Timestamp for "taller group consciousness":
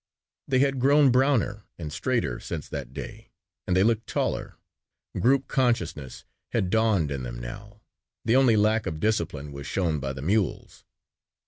4.07-6.25